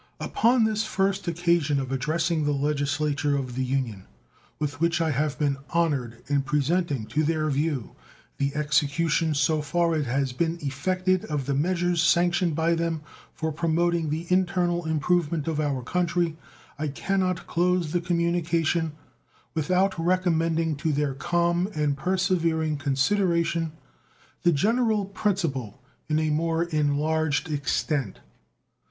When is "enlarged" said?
26.63-27.51